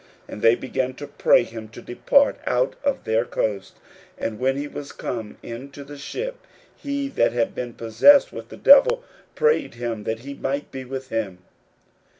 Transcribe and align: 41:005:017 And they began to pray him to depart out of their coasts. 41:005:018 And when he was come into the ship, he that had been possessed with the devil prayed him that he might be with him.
41:005:017 0.01 0.09
And 0.29 0.41
they 0.41 0.55
began 0.55 0.93
to 0.95 1.05
pray 1.07 1.43
him 1.43 1.67
to 1.69 1.79
depart 1.79 2.37
out 2.47 2.73
of 2.83 3.03
their 3.03 3.23
coasts. 3.23 3.75
41:005:018 4.17 4.27
And 4.27 4.39
when 4.39 4.57
he 4.57 4.67
was 4.67 4.91
come 4.93 5.37
into 5.43 5.83
the 5.83 5.95
ship, 5.99 6.47
he 6.75 7.07
that 7.09 7.33
had 7.33 7.53
been 7.53 7.73
possessed 7.75 8.33
with 8.33 8.49
the 8.49 8.57
devil 8.57 9.03
prayed 9.35 9.75
him 9.75 10.03
that 10.05 10.21
he 10.21 10.33
might 10.33 10.71
be 10.71 10.83
with 10.85 11.09
him. 11.09 11.37